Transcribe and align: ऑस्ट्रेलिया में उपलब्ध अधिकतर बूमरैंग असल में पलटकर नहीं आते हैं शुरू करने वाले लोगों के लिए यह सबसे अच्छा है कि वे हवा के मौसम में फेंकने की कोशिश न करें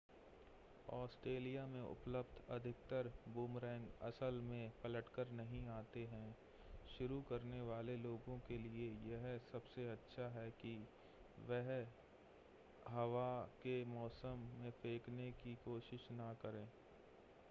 ऑस्ट्रेलिया 0.89 1.65
में 1.65 1.81
उपलब्ध 1.81 2.39
अधिकतर 2.53 3.09
बूमरैंग 3.27 3.85
असल 4.01 4.39
में 4.43 4.71
पलटकर 4.83 5.31
नहीं 5.33 5.61
आते 5.71 6.05
हैं 6.13 6.33
शुरू 6.89 7.21
करने 7.29 7.61
वाले 7.61 7.97
लोगों 7.99 8.37
के 8.47 8.57
लिए 8.57 8.89
यह 9.05 9.37
सबसे 9.51 9.87
अच्छा 9.89 10.27
है 10.39 10.49
कि 10.61 10.75
वे 11.49 11.61
हवा 12.89 13.29
के 13.63 13.83
मौसम 13.89 14.49
में 14.57 14.71
फेंकने 14.81 15.31
की 15.43 15.55
कोशिश 15.65 16.07
न 16.11 16.35
करें 16.41 16.65